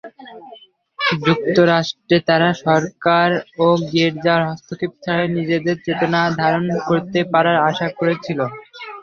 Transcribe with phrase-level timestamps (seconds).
[1.21, 3.29] যুক্তরাষ্ট্রে তারা সরকার
[3.59, 8.49] ও গীর্জার হস্তক্ষেপ ছাড়াই নিজেদের চেতনা ধারণ করতে পারার আশা করেছিলেন।